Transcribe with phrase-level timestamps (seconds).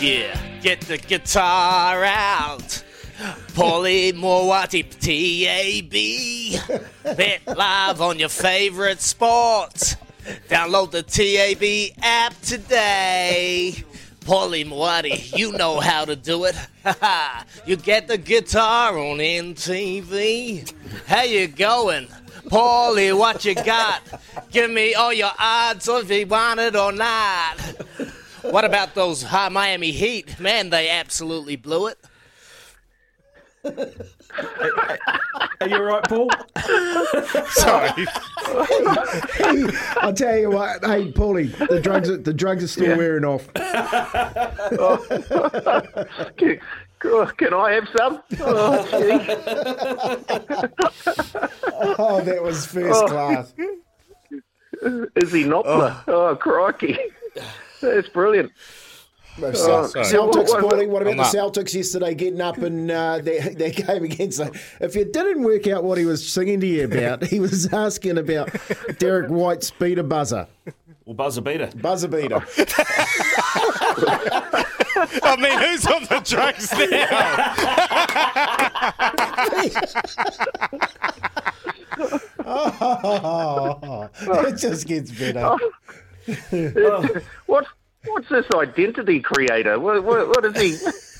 [0.00, 2.84] Yeah, get the guitar out.
[4.12, 7.16] Maoate TAB.
[7.16, 9.96] Bet live on your favorite sport.
[10.48, 13.82] Download the TAB app today.
[14.24, 16.56] Paulie Maoate, you know how to do it.
[17.66, 20.72] you get the guitar on MTV.
[21.06, 22.06] How you going?
[22.46, 24.00] Paulie, what you got?
[24.50, 27.60] Give me all your odds if you want it or not.
[28.42, 30.40] What about those high Miami Heat?
[30.40, 31.98] Man, they absolutely blew it.
[35.60, 36.30] Are you all right, Paul?
[37.50, 38.06] Sorry.
[40.02, 43.52] I'll tell you what, hey, Paulie, the drugs are, the drugs are still wearing off.
[46.36, 46.60] Can,
[47.36, 48.22] can I have some?
[48.40, 48.86] Oh.
[51.98, 53.52] Oh, that was first class.
[55.16, 56.02] Is he Knopfler?
[56.08, 56.28] Oh.
[56.28, 56.36] oh.
[56.36, 56.98] crikey.
[57.80, 58.52] That's brilliant.
[59.36, 61.52] Cel- Celtics, What- what- what about the up.
[61.54, 65.66] Celtics yesterday getting up in uh, their, their game against the, If you didn't work
[65.66, 68.50] out what he was singing to you about, he was asking about
[68.98, 70.46] Derrick White's beater buzzer.
[71.04, 71.68] Well, buzzer beater.
[71.76, 72.36] Buzzer beater.
[75.22, 77.54] I mean, who's on the drugs now?
[82.46, 84.08] Oh,
[84.46, 85.56] it just gets better.
[86.26, 87.22] What, what's
[88.34, 89.78] this identity creator?
[89.78, 90.76] What, what, what does he?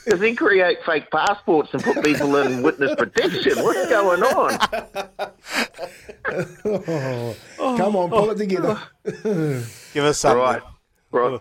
[0.07, 3.65] Does he create fake passports and put people in witness protection?
[3.65, 4.59] What's going on?
[7.79, 8.79] Come on, pull it together.
[9.95, 10.39] Give us something.
[10.39, 10.63] Right,
[11.11, 11.41] right.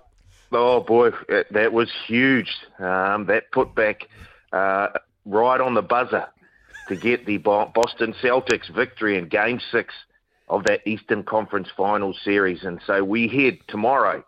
[0.53, 2.55] Oh boy, that, that was huge.
[2.79, 4.07] Um, that put back
[4.53, 4.89] uh,
[5.25, 6.27] right on the buzzer
[6.87, 9.93] to get the Boston Celtics victory in Game Six
[10.47, 14.23] of that Eastern Conference Finals series, and so we head tomorrow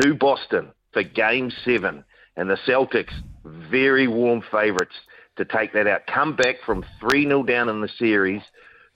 [0.00, 2.04] to Boston for Game Seven,
[2.36, 3.12] and the Celtics
[3.44, 4.94] very warm favourites
[5.36, 6.06] to take that out.
[6.06, 8.42] Come back from three 0 down in the series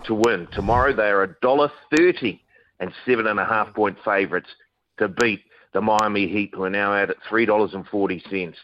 [0.05, 0.95] to win tomorrow.
[0.95, 2.43] They are a dollar thirty
[2.81, 4.49] and seven and a half point favourites
[4.99, 8.59] to beat the Miami Heat, who are now out at three dollars and forty cents.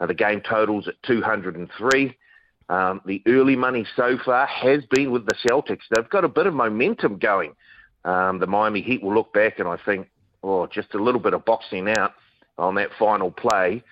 [0.00, 2.16] The game totals at two hundred and three.
[2.68, 5.82] Um, the early money so far has been with the Celtics.
[5.90, 7.54] They've got a bit of momentum going.
[8.04, 10.08] Um, the Miami Heat will look back and I think,
[10.42, 12.14] oh, just a little bit of boxing out
[12.56, 13.82] on that final play,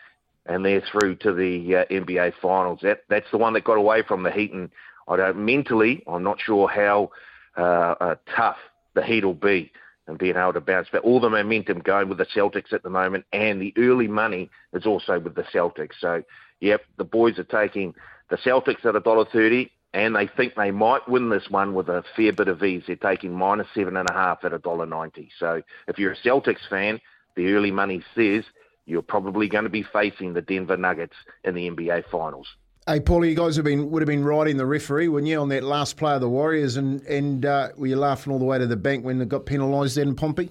[0.46, 2.80] and they're through to the uh, NBA Finals.
[2.82, 4.70] That that's the one that got away from the Heat, and
[5.08, 7.10] I don't mentally, I'm not sure how
[7.56, 8.56] uh, uh, tough
[8.94, 9.70] the Heat will be
[10.08, 11.04] and being able to bounce back.
[11.04, 14.86] All the momentum going with the Celtics at the moment, and the early money is
[14.86, 15.94] also with the Celtics.
[16.00, 16.22] So,
[16.60, 17.94] yep, the boys are taking
[18.30, 21.88] the Celtics at a dollar thirty, and they think they might win this one with
[21.88, 22.82] a fair bit of ease.
[22.86, 25.30] They're taking minus seven and a half at a dollar ninety.
[25.38, 27.00] So, if you're a Celtics fan,
[27.34, 28.44] the early money says
[28.84, 31.14] you're probably going to be facing the Denver Nuggets
[31.44, 32.46] in the NBA Finals.
[32.86, 35.48] Hey, Paulie, you guys have been would have been riding the referee, wouldn't you, on
[35.48, 38.58] that last play of the Warriors, and and uh, were you laughing all the way
[38.58, 40.50] to the bank when they got penalised in Pompey?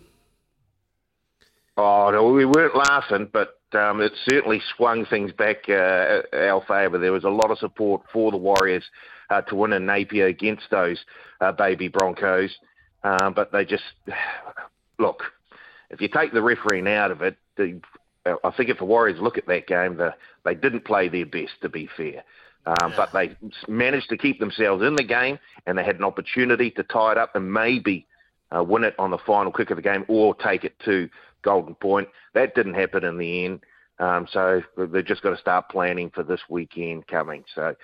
[1.77, 6.97] Oh, no, we weren't laughing, but um, it certainly swung things back uh, our favour.
[6.97, 8.85] There was a lot of support for the Warriors
[9.29, 11.03] uh, to win in Napier against those
[11.41, 12.55] uh, baby Broncos,
[13.03, 13.83] um, but they just
[14.99, 15.23] look.
[15.89, 17.79] If you take the refereeing out of it, the,
[18.25, 21.53] I think if the Warriors look at that game, the, they didn't play their best.
[21.61, 22.23] To be fair.
[22.65, 23.35] Um, But they
[23.67, 25.37] managed to keep themselves in the game,
[25.67, 28.07] and they had an opportunity to tie it up and maybe
[28.55, 31.09] uh, win it on the final kick of the game or take it to
[31.41, 32.09] Golden Point.
[32.33, 33.61] That didn't happen in the end.
[33.99, 37.45] Um, so they've just got to start planning for this weekend coming.
[37.53, 37.75] So,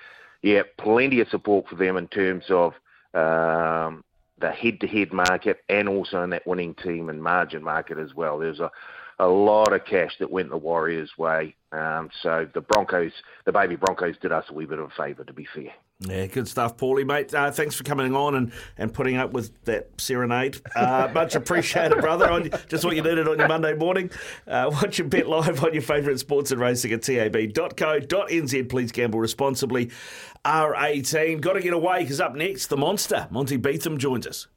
[0.41, 2.73] yeah, plenty of support for them in terms of
[3.13, 4.03] um,
[4.39, 8.39] the head-to-head market and also in that winning team and margin market as well.
[8.39, 8.69] There's a,
[9.19, 11.55] a lot of cash that went the Warriors' way.
[11.71, 13.13] Um, so the Broncos,
[13.45, 15.71] the baby Broncos, did us a wee bit of a favour, to be fair.
[16.07, 17.31] Yeah, good stuff, Paulie, mate.
[17.31, 20.59] Uh, thanks for coming on and, and putting up with that serenade.
[20.75, 22.27] Uh, much appreciated, brother.
[22.27, 24.09] On, just what you needed on your Monday morning.
[24.47, 28.69] Uh, watch your bet live on your favourite sports and racing at tab.co.nz.
[28.69, 29.91] Please gamble responsibly.
[30.43, 31.39] R18.
[31.39, 34.47] Got to get away because up next, the monster, Monty Betham, joins us.